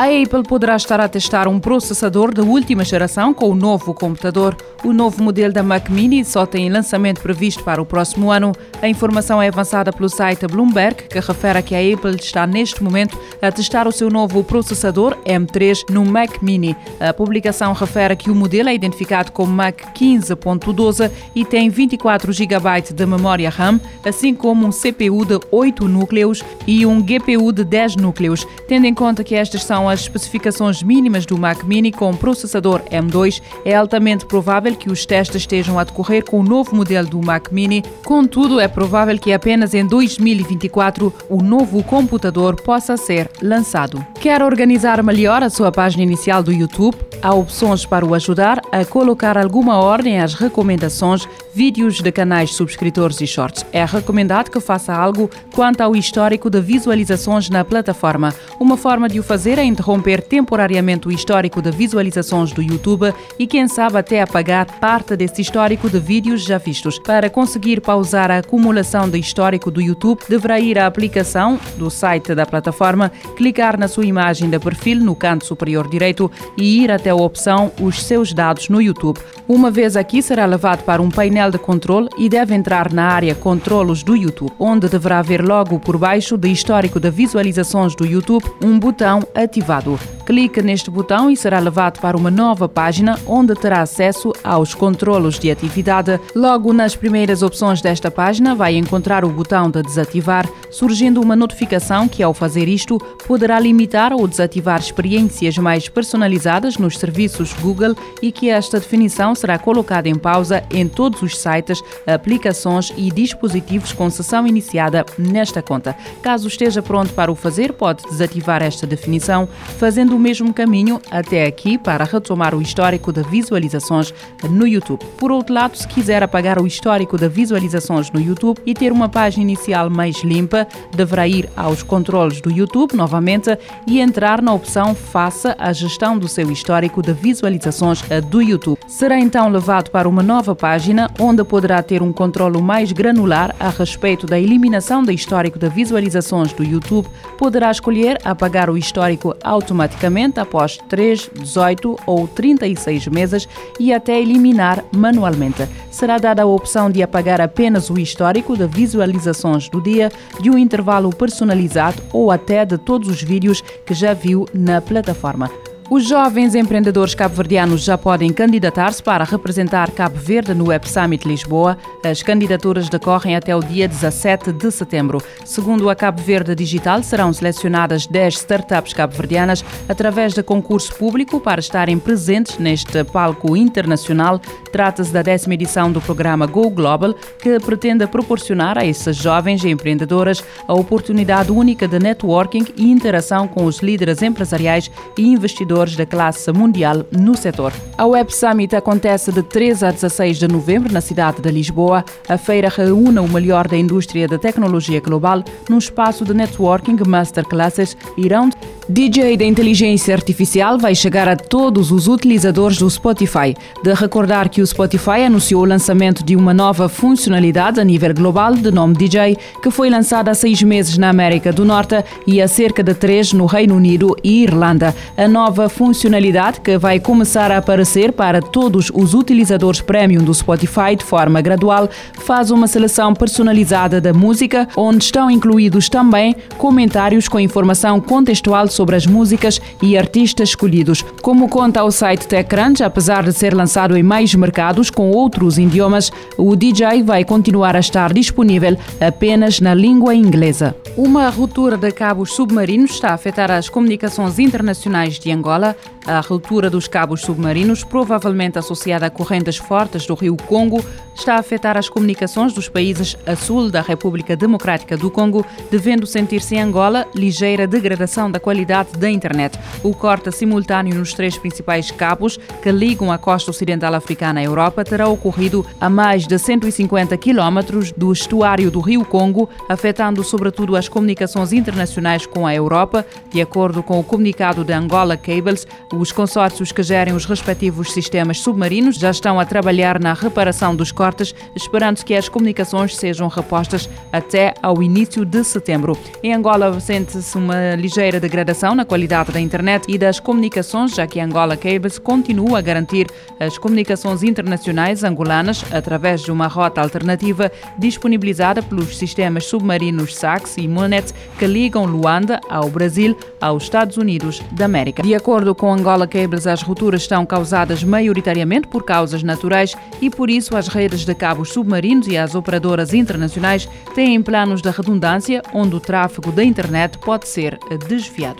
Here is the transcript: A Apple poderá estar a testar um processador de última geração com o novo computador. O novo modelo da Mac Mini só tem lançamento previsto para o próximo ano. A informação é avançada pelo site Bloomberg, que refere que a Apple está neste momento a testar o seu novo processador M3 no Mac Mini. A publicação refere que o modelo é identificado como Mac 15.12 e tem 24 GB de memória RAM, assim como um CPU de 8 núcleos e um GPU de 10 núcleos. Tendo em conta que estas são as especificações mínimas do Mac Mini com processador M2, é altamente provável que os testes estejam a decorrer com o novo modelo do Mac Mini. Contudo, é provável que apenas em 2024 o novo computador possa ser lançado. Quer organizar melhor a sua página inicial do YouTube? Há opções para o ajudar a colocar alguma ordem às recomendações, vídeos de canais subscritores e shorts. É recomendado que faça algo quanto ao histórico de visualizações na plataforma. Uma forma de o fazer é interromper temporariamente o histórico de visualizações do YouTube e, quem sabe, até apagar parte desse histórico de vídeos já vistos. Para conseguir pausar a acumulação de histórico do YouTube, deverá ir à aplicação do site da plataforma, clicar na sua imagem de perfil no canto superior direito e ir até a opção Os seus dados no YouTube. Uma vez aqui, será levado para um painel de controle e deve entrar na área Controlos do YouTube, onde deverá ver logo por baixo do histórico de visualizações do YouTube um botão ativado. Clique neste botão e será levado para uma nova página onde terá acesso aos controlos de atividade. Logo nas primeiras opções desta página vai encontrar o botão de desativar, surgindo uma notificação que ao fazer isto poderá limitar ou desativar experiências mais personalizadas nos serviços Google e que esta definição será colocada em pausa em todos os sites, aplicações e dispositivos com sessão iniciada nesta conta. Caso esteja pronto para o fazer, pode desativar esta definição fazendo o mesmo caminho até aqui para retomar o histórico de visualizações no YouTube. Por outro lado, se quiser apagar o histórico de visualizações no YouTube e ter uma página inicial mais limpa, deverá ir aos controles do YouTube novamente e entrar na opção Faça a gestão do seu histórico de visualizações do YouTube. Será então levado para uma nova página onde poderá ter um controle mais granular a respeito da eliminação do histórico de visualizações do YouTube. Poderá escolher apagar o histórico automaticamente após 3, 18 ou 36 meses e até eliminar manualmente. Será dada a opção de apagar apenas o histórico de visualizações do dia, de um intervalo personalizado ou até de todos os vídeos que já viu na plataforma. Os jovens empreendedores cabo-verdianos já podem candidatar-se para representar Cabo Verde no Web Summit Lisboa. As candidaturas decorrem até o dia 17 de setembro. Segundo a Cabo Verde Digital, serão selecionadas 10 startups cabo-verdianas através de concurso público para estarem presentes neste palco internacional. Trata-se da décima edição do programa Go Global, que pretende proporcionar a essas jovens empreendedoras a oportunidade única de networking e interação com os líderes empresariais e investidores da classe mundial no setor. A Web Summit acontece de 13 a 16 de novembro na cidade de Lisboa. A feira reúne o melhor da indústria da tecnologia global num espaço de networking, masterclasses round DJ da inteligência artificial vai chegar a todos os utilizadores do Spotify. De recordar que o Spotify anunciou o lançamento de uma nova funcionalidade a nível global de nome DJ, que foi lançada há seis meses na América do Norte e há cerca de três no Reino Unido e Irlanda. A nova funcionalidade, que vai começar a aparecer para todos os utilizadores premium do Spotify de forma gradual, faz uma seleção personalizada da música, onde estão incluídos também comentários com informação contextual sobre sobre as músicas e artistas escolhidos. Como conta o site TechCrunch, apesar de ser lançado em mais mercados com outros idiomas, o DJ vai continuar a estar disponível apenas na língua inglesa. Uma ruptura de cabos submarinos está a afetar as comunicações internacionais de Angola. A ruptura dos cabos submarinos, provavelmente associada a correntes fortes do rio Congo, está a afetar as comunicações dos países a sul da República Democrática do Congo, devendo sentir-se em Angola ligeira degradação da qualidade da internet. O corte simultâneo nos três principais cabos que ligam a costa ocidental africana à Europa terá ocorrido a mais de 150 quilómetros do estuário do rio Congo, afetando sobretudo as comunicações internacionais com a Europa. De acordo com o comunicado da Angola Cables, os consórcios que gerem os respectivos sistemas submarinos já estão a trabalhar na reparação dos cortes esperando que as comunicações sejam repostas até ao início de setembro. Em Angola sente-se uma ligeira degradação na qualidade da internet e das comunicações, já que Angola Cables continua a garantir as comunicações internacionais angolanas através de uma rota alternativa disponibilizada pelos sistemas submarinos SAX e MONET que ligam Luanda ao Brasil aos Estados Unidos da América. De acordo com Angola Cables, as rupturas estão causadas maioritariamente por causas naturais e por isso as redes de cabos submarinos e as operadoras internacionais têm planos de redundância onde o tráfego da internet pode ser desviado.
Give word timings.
A 0.00 0.04
Apple 0.04 0.42
poderá 0.44 0.76
estar 0.76 0.98
a 0.98 1.06
testar 1.06 1.46
um 1.46 1.60
processador 1.60 2.32
de 2.32 2.40
última 2.40 2.82
geração 2.82 3.34
com 3.34 3.50
o 3.50 3.54
novo 3.54 3.92
computador. 3.92 4.56
O 4.82 4.94
novo 4.94 5.22
modelo 5.22 5.52
da 5.52 5.62
Mac 5.62 5.90
Mini 5.90 6.24
só 6.24 6.46
tem 6.46 6.70
lançamento 6.70 7.20
previsto 7.20 7.62
para 7.62 7.82
o 7.82 7.84
próximo 7.84 8.30
ano. 8.30 8.52
A 8.80 8.88
informação 8.88 9.42
é 9.42 9.48
avançada 9.48 9.92
pelo 9.92 10.08
site 10.08 10.46
Bloomberg, 10.46 11.02
que 11.06 11.20
refere 11.20 11.62
que 11.62 11.74
a 11.74 11.94
Apple 11.94 12.16
está 12.16 12.46
neste 12.46 12.82
momento 12.82 13.20
a 13.42 13.52
testar 13.52 13.86
o 13.86 13.92
seu 13.92 14.08
novo 14.08 14.42
processador 14.42 15.18
M3 15.26 15.90
no 15.90 16.02
Mac 16.06 16.40
Mini. 16.40 16.74
A 16.98 17.12
publicação 17.12 17.74
refere 17.74 18.16
que 18.16 18.30
o 18.30 18.34
modelo 18.34 18.70
é 18.70 18.74
identificado 18.74 19.32
como 19.32 19.52
Mac 19.52 19.82
15.12 19.94 21.10
e 21.34 21.44
tem 21.44 21.68
24 21.68 22.32
GB 22.32 22.94
de 22.94 23.04
memória 23.04 23.50
RAM, 23.50 23.78
assim 24.02 24.34
como 24.34 24.66
um 24.66 24.70
CPU 24.70 25.26
de 25.26 25.38
8 25.50 25.86
núcleos 25.86 26.42
e 26.66 26.86
um 26.86 27.02
GPU 27.02 27.52
de 27.52 27.64
10 27.64 27.96
núcleos. 27.96 28.46
Tendo 28.66 28.86
em 28.86 28.94
conta 28.94 29.22
que 29.22 29.34
estas 29.34 29.62
são 29.62 29.89
as 29.90 30.00
especificações 30.00 30.82
mínimas 30.82 31.26
do 31.26 31.36
Mac 31.36 31.64
Mini 31.64 31.92
com 31.92 32.14
processador 32.14 32.80
M2, 32.90 33.42
é 33.64 33.74
altamente 33.74 34.24
provável 34.24 34.74
que 34.74 34.90
os 34.90 35.04
testes 35.04 35.42
estejam 35.42 35.78
a 35.78 35.84
decorrer 35.84 36.24
com 36.24 36.40
o 36.40 36.44
novo 36.44 36.74
modelo 36.74 37.08
do 37.08 37.20
Mac 37.20 37.50
Mini. 37.50 37.82
Contudo, 38.04 38.60
é 38.60 38.68
provável 38.68 39.18
que 39.18 39.32
apenas 39.32 39.74
em 39.74 39.86
2024 39.86 41.12
o 41.28 41.42
novo 41.42 41.82
computador 41.82 42.56
possa 42.62 42.96
ser 42.96 43.30
lançado. 43.42 44.04
Quer 44.20 44.42
organizar 44.42 45.02
melhor 45.02 45.42
a 45.42 45.48
sua 45.48 45.72
página 45.72 46.02
inicial 46.02 46.42
do 46.42 46.52
YouTube? 46.52 46.94
Há 47.22 47.34
opções 47.34 47.86
para 47.86 48.04
o 48.04 48.14
ajudar 48.14 48.60
a 48.70 48.84
colocar 48.84 49.36
alguma 49.36 49.78
ordem 49.78 50.20
às 50.20 50.34
recomendações, 50.34 51.26
vídeos 51.54 52.00
de 52.00 52.12
canais 52.12 52.54
subscritores 52.54 53.20
e 53.20 53.26
shorts. 53.26 53.64
É 53.72 53.84
recomendado 53.84 54.50
que 54.50 54.60
faça 54.60 54.94
algo 54.94 55.28
quanto 55.54 55.80
ao 55.80 55.96
histórico 55.96 56.48
de 56.48 56.60
visualizações 56.60 57.50
na 57.50 57.64
plataforma. 57.64 58.34
Uma 58.58 58.76
forma 58.76 59.08
de 59.08 59.18
o 59.18 59.22
fazer 59.22 59.58
é 59.58 59.64
interromper 59.64 60.22
temporariamente 60.22 61.08
o 61.08 61.12
histórico 61.12 61.60
de 61.60 61.70
visualizações 61.70 62.52
do 62.52 62.62
YouTube 62.62 63.12
e, 63.38 63.46
quem 63.46 63.68
sabe, 63.68 63.98
até 63.98 64.22
apagar 64.22 64.66
parte 64.78 65.16
desse 65.16 65.42
histórico 65.42 65.90
de 65.90 65.98
vídeos 65.98 66.42
já 66.42 66.58
vistos. 66.58 66.98
Para 66.98 67.28
conseguir 67.28 67.80
pausar 67.80 68.30
a 68.30 68.38
acumulação 68.38 69.08
de 69.08 69.18
histórico 69.18 69.70
do 69.70 69.80
YouTube, 69.80 70.20
deverá 70.28 70.60
ir 70.60 70.78
à 70.78 70.86
aplicação 70.86 71.58
do 71.76 71.90
site 71.90 72.34
da 72.34 72.46
plataforma, 72.46 73.10
clicar 73.36 73.78
na 73.78 73.88
sua 73.88 74.06
imagem 74.10 74.50
de 74.50 74.58
perfil 74.58 74.98
no 74.98 75.14
canto 75.14 75.46
superior 75.46 75.88
direito 75.88 76.30
e 76.56 76.82
ir 76.82 76.90
até 76.90 77.10
a 77.10 77.14
opção 77.14 77.72
Os 77.80 78.02
seus 78.02 78.32
dados 78.32 78.68
no 78.68 78.82
YouTube. 78.82 79.18
Uma 79.48 79.70
vez 79.70 79.96
aqui, 79.96 80.22
será 80.22 80.44
levado 80.46 80.84
para 80.84 81.02
um 81.02 81.08
painel 81.08 81.50
de 81.50 81.58
controle 81.58 82.08
e 82.18 82.28
deve 82.28 82.54
entrar 82.54 82.92
na 82.92 83.06
área 83.06 83.34
Controlos 83.34 84.02
do 84.02 84.14
YouTube, 84.14 84.52
onde 84.58 84.88
deverá 84.88 85.22
ver 85.22 85.42
logo 85.42 85.80
por 85.80 85.96
baixo 85.96 86.36
do 86.36 86.46
histórico 86.46 87.00
de 87.00 87.10
visualizações 87.10 87.94
do 87.94 88.06
YouTube 88.06 88.44
um 88.62 88.78
botão 88.78 89.22
ativado. 89.34 89.98
Clique 90.24 90.62
neste 90.62 90.90
botão 90.90 91.28
e 91.28 91.36
será 91.36 91.58
levado 91.58 92.00
para 92.00 92.16
uma 92.16 92.30
nova 92.30 92.68
página 92.68 93.18
onde 93.26 93.54
terá 93.54 93.80
acesso 93.82 94.32
aos 94.44 94.74
controlos 94.74 95.38
de 95.38 95.50
atividade. 95.50 96.20
Logo 96.36 96.72
nas 96.72 96.94
primeiras 96.94 97.42
opções 97.42 97.80
desta 97.82 98.10
página 98.10 98.54
vai 98.54 98.76
encontrar 98.76 99.24
o 99.24 99.30
botão 99.30 99.68
de 99.68 99.82
desativar, 99.82 100.48
surgindo 100.70 101.20
uma 101.20 101.34
notificação 101.34 102.06
que 102.06 102.22
ao 102.22 102.32
fazer 102.32 102.68
isto 102.68 102.98
poderá 103.26 103.58
limitar 103.58 103.99
ou 104.08 104.26
desativar 104.26 104.80
experiências 104.80 105.58
mais 105.58 105.88
personalizadas 105.88 106.78
nos 106.78 106.98
serviços 106.98 107.52
Google 107.52 107.94
e 108.22 108.32
que 108.32 108.48
esta 108.48 108.80
definição 108.80 109.34
será 109.34 109.58
colocada 109.58 110.08
em 110.08 110.14
pausa 110.14 110.64
em 110.70 110.88
todos 110.88 111.20
os 111.22 111.36
sites, 111.36 111.82
aplicações 112.06 112.92
e 112.96 113.10
dispositivos 113.10 113.92
com 113.92 114.08
sessão 114.08 114.46
iniciada 114.46 115.04
nesta 115.18 115.60
conta. 115.60 115.94
Caso 116.22 116.48
esteja 116.48 116.80
pronto 116.80 117.12
para 117.12 117.30
o 117.30 117.34
fazer, 117.34 117.74
pode 117.74 118.02
desativar 118.04 118.62
esta 118.62 118.86
definição 118.86 119.46
fazendo 119.78 120.16
o 120.16 120.18
mesmo 120.18 120.54
caminho 120.54 121.00
até 121.10 121.44
aqui 121.44 121.76
para 121.76 122.04
retomar 122.04 122.54
o 122.54 122.62
histórico 122.62 123.12
de 123.12 123.22
visualizações 123.24 124.14
no 124.48 124.66
YouTube. 124.66 125.04
Por 125.18 125.30
outro 125.30 125.54
lado, 125.54 125.76
se 125.76 125.86
quiser 125.86 126.22
apagar 126.22 126.58
o 126.60 126.66
histórico 126.66 127.18
de 127.18 127.28
visualizações 127.28 128.10
no 128.10 128.20
YouTube 128.20 128.60
e 128.64 128.72
ter 128.72 128.92
uma 128.92 129.08
página 129.08 129.42
inicial 129.42 129.90
mais 129.90 130.22
limpa, 130.22 130.66
deverá 130.94 131.28
ir 131.28 131.48
aos 131.56 131.82
controles 131.82 132.40
do 132.40 132.50
YouTube 132.50 132.94
novamente 132.94 133.58
e 133.90 133.98
entrar 133.98 134.40
na 134.40 134.54
opção 134.54 134.94
Faça 134.94 135.56
a 135.58 135.72
gestão 135.72 136.16
do 136.16 136.28
seu 136.28 136.48
histórico 136.52 137.02
de 137.02 137.12
visualizações 137.12 138.00
do 138.30 138.40
YouTube. 138.40 138.78
Será 138.86 139.18
então 139.18 139.48
levado 139.48 139.90
para 139.90 140.08
uma 140.08 140.22
nova 140.22 140.54
página 140.54 141.10
onde 141.18 141.42
poderá 141.42 141.82
ter 141.82 142.00
um 142.00 142.12
controle 142.12 142.62
mais 142.62 142.92
granular 142.92 143.52
a 143.58 143.68
respeito 143.68 144.28
da 144.28 144.38
eliminação 144.38 145.02
do 145.02 145.10
histórico 145.10 145.58
de 145.58 145.68
visualizações 145.68 146.52
do 146.52 146.62
YouTube. 146.62 147.08
Poderá 147.36 147.68
escolher 147.68 148.16
apagar 148.24 148.70
o 148.70 148.78
histórico 148.78 149.34
automaticamente 149.42 150.38
após 150.38 150.78
3, 150.88 151.28
18 151.40 151.98
ou 152.06 152.28
36 152.28 153.08
meses 153.08 153.48
e 153.80 153.92
até 153.92 154.20
eliminar 154.20 154.84
manualmente. 154.94 155.68
Será 155.90 156.16
dada 156.18 156.42
a 156.42 156.46
opção 156.46 156.88
de 156.88 157.02
apagar 157.02 157.40
apenas 157.40 157.90
o 157.90 157.98
histórico 157.98 158.56
de 158.56 158.68
visualizações 158.68 159.68
do 159.68 159.82
dia, 159.82 160.12
de 160.40 160.48
um 160.48 160.56
intervalo 160.56 161.10
personalizado 161.10 162.00
ou 162.12 162.30
até 162.30 162.64
de 162.64 162.78
todos 162.78 163.08
os 163.08 163.20
vídeos 163.20 163.64
que 163.90 163.94
já 163.94 164.14
viu 164.14 164.46
na 164.54 164.80
plataforma. 164.80 165.69
Os 165.90 166.06
jovens 166.06 166.54
empreendedores 166.54 167.16
cabo-verdianos 167.16 167.82
já 167.82 167.98
podem 167.98 168.32
candidatar-se 168.32 169.02
para 169.02 169.24
representar 169.24 169.90
Cabo 169.90 170.16
Verde 170.16 170.54
no 170.54 170.68
Web 170.68 170.88
Summit 170.88 171.26
Lisboa. 171.26 171.76
As 172.04 172.22
candidaturas 172.22 172.88
decorrem 172.88 173.34
até 173.34 173.56
o 173.56 173.60
dia 173.60 173.88
17 173.88 174.52
de 174.52 174.70
setembro. 174.70 175.20
Segundo 175.44 175.90
a 175.90 175.96
Cabo 175.96 176.22
Verde 176.22 176.54
Digital, 176.54 177.02
serão 177.02 177.32
selecionadas 177.32 178.06
10 178.06 178.34
startups 178.34 178.92
cabo-verdianas 178.92 179.64
através 179.88 180.32
de 180.32 180.44
concurso 180.44 180.94
público 180.94 181.40
para 181.40 181.58
estarem 181.58 181.98
presentes 181.98 182.56
neste 182.56 183.02
palco 183.02 183.56
internacional. 183.56 184.40
Trata-se 184.70 185.12
da 185.12 185.22
décima 185.22 185.54
edição 185.54 185.90
do 185.90 186.00
programa 186.00 186.46
Go 186.46 186.70
Global, 186.70 187.14
que 187.42 187.58
pretende 187.58 188.06
proporcionar 188.06 188.78
a 188.78 188.86
essas 188.86 189.16
jovens 189.16 189.64
empreendedoras 189.64 190.44
a 190.68 190.72
oportunidade 190.72 191.50
única 191.50 191.88
de 191.88 191.98
networking 191.98 192.66
e 192.76 192.92
interação 192.92 193.48
com 193.48 193.64
os 193.64 193.80
líderes 193.80 194.22
empresariais 194.22 194.88
e 195.18 195.26
investidores 195.26 195.79
da 195.88 196.04
classe 196.04 196.52
mundial 196.52 197.06
no 197.10 197.36
setor. 197.36 197.72
A 197.96 198.06
Web 198.06 198.34
Summit 198.34 198.74
acontece 198.74 199.32
de 199.32 199.42
13 199.42 199.86
a 199.86 199.90
16 199.90 200.38
de 200.38 200.48
novembro 200.48 200.92
na 200.92 201.00
cidade 201.00 201.40
de 201.40 201.50
Lisboa. 201.50 202.04
A 202.28 202.36
feira 202.36 202.68
reúne 202.68 203.18
o 203.18 203.28
melhor 203.28 203.68
da 203.68 203.76
indústria 203.76 204.28
da 204.28 204.38
tecnologia 204.38 205.00
global 205.00 205.42
num 205.68 205.78
espaço 205.78 206.24
de 206.24 206.34
networking, 206.34 206.96
masterclasses 207.06 207.96
round 208.30 208.56
DJ 208.90 209.36
da 209.36 209.44
inteligência 209.44 210.12
artificial 210.12 210.76
vai 210.76 210.96
chegar 210.96 211.28
a 211.28 211.36
todos 211.36 211.92
os 211.92 212.08
utilizadores 212.08 212.76
do 212.76 212.90
Spotify. 212.90 213.54
De 213.84 213.94
recordar 213.94 214.48
que 214.48 214.60
o 214.60 214.66
Spotify 214.66 215.22
anunciou 215.26 215.62
o 215.62 215.64
lançamento 215.64 216.24
de 216.24 216.34
uma 216.34 216.52
nova 216.52 216.88
funcionalidade 216.88 217.78
a 217.78 217.84
nível 217.84 218.12
global 218.12 218.52
de 218.52 218.72
nome 218.72 218.96
DJ, 218.96 219.38
que 219.62 219.70
foi 219.70 219.88
lançada 219.88 220.32
há 220.32 220.34
seis 220.34 220.60
meses 220.64 220.98
na 220.98 221.08
América 221.08 221.52
do 221.52 221.64
Norte 221.64 222.04
e 222.26 222.42
há 222.42 222.48
cerca 222.48 222.82
de 222.82 222.92
três 222.92 223.32
no 223.32 223.46
Reino 223.46 223.76
Unido 223.76 224.16
e 224.24 224.42
Irlanda. 224.42 224.92
A 225.16 225.28
nova 225.28 225.68
funcionalidade, 225.68 226.60
que 226.60 226.76
vai 226.76 226.98
começar 226.98 227.52
a 227.52 227.58
aparecer 227.58 228.10
para 228.10 228.42
todos 228.42 228.90
os 228.92 229.14
utilizadores 229.14 229.80
premium 229.80 230.24
do 230.24 230.34
Spotify 230.34 230.96
de 230.98 231.04
forma 231.04 231.40
gradual, 231.40 231.88
faz 232.14 232.50
uma 232.50 232.66
seleção 232.66 233.14
personalizada 233.14 234.00
da 234.00 234.12
música, 234.12 234.66
onde 234.76 235.04
estão 235.04 235.30
incluídos 235.30 235.88
também 235.88 236.34
comentários 236.58 237.28
com 237.28 237.38
informação 237.38 238.00
contextual 238.00 238.66
sobre 238.66 238.79
sobre 238.80 238.96
as 238.96 239.04
músicas 239.04 239.60
e 239.82 239.98
artistas 239.98 240.48
escolhidos. 240.48 241.04
Como 241.20 241.50
conta 241.50 241.84
o 241.84 241.90
site 241.90 242.26
TechCrunch, 242.26 242.82
apesar 242.82 243.24
de 243.24 243.32
ser 243.34 243.52
lançado 243.52 243.94
em 243.94 244.02
mais 244.02 244.34
mercados 244.34 244.88
com 244.88 245.10
outros 245.10 245.58
idiomas, 245.58 246.10
o 246.38 246.56
DJ 246.56 247.02
vai 247.02 247.22
continuar 247.22 247.76
a 247.76 247.80
estar 247.80 248.10
disponível 248.14 248.78
apenas 248.98 249.60
na 249.60 249.74
língua 249.74 250.14
inglesa. 250.14 250.74
Uma 250.96 251.28
ruptura 251.28 251.76
de 251.76 251.92
cabos 251.92 252.32
submarinos 252.32 252.92
está 252.92 253.10
a 253.10 253.14
afetar 253.14 253.50
as 253.50 253.68
comunicações 253.68 254.38
internacionais 254.38 255.18
de 255.18 255.30
Angola. 255.30 255.76
A 256.06 256.20
ruptura 256.20 256.70
dos 256.70 256.88
cabos 256.88 257.20
submarinos, 257.20 257.84
provavelmente 257.84 258.58
associada 258.58 259.04
a 259.04 259.10
correntes 259.10 259.58
fortes 259.58 260.06
do 260.06 260.14
rio 260.14 260.38
Congo, 260.46 260.82
está 261.14 261.34
a 261.34 261.38
afetar 261.38 261.76
as 261.76 261.90
comunicações 261.90 262.54
dos 262.54 262.68
países 262.68 263.14
a 263.26 263.36
sul 263.36 263.70
da 263.70 263.82
República 263.82 264.34
Democrática 264.34 264.96
do 264.96 265.10
Congo, 265.10 265.44
devendo 265.70 266.06
sentir-se 266.06 266.56
em 266.56 266.62
Angola 266.62 267.06
ligeira 267.14 267.66
degradação 267.66 268.30
da 268.30 268.40
qualidade 268.40 268.69
da 268.98 269.10
internet. 269.10 269.58
O 269.82 269.92
corte 269.92 270.30
simultâneo 270.30 270.94
nos 270.94 271.12
três 271.12 271.36
principais 271.36 271.90
cabos 271.90 272.38
que 272.62 272.70
ligam 272.70 273.10
a 273.10 273.18
costa 273.18 273.50
ocidental 273.50 273.94
africana 273.94 274.40
à 274.40 274.44
Europa 274.44 274.84
terá 274.84 275.08
ocorrido 275.08 275.66
a 275.80 275.90
mais 275.90 276.26
de 276.26 276.38
150 276.38 277.16
quilómetros 277.16 277.90
do 277.92 278.12
estuário 278.12 278.70
do 278.70 278.80
rio 278.80 279.04
Congo, 279.04 279.48
afetando 279.68 280.22
sobretudo 280.22 280.76
as 280.76 280.88
comunicações 280.88 281.52
internacionais 281.52 282.26
com 282.26 282.46
a 282.46 282.54
Europa. 282.54 283.04
De 283.32 283.40
acordo 283.40 283.82
com 283.82 283.98
o 283.98 284.04
comunicado 284.04 284.64
da 284.64 284.78
Angola 284.78 285.16
Cables, 285.16 285.66
os 285.92 286.12
consórcios 286.12 286.70
que 286.70 286.82
gerem 286.82 287.14
os 287.14 287.24
respectivos 287.24 287.92
sistemas 287.92 288.38
submarinos 288.38 288.96
já 288.96 289.10
estão 289.10 289.40
a 289.40 289.44
trabalhar 289.44 289.98
na 289.98 290.12
reparação 290.12 290.76
dos 290.76 290.92
cortes 290.92 291.34
esperando 291.56 292.04
que 292.04 292.14
as 292.14 292.28
comunicações 292.28 292.96
sejam 292.96 293.26
repostas 293.28 293.88
até 294.12 294.54
ao 294.62 294.82
início 294.82 295.24
de 295.24 295.42
setembro. 295.42 295.98
Em 296.22 296.32
Angola 296.34 296.78
sente-se 296.78 297.36
uma 297.36 297.74
ligeira 297.74 298.20
degradação 298.20 298.49
na 298.74 298.84
qualidade 298.84 299.32
da 299.32 299.40
internet 299.40 299.84
e 299.88 299.96
das 299.96 300.18
comunicações, 300.18 300.94
já 300.94 301.06
que 301.06 301.20
Angola 301.20 301.56
Cables 301.56 301.98
continua 301.98 302.58
a 302.58 302.60
garantir 302.60 303.06
as 303.38 303.56
comunicações 303.56 304.22
internacionais 304.22 305.04
angolanas 305.04 305.64
através 305.72 306.22
de 306.22 306.32
uma 306.32 306.48
rota 306.48 306.80
alternativa 306.80 307.50
disponibilizada 307.78 308.62
pelos 308.62 308.98
sistemas 308.98 309.46
submarinos 309.46 310.16
SAX 310.16 310.56
e 310.56 310.66
MONET 310.66 311.14
que 311.38 311.46
ligam 311.46 311.84
Luanda 311.84 312.40
ao 312.48 312.68
Brasil 312.68 313.16
aos 313.40 313.62
Estados 313.62 313.96
Unidos 313.96 314.42
da 314.52 314.64
América. 314.64 315.02
De 315.02 315.14
acordo 315.14 315.54
com 315.54 315.72
Angola 315.72 316.06
Cables, 316.06 316.46
as 316.46 316.62
rupturas 316.62 317.02
estão 317.02 317.24
causadas 317.24 317.84
maioritariamente 317.84 318.66
por 318.66 318.84
causas 318.84 319.22
naturais 319.22 319.74
e 320.00 320.10
por 320.10 320.28
isso 320.28 320.56
as 320.56 320.68
redes 320.68 321.04
de 321.04 321.14
cabos 321.14 321.50
submarinos 321.50 322.08
e 322.08 322.16
as 322.16 322.34
operadoras 322.34 322.92
internacionais 322.92 323.68
têm 323.94 324.20
planos 324.20 324.60
de 324.60 324.70
redundância 324.70 325.42
onde 325.54 325.76
o 325.76 325.80
tráfego 325.80 326.32
da 326.32 326.42
internet 326.42 326.98
pode 326.98 327.28
ser 327.28 327.58
desviado. 327.88 328.39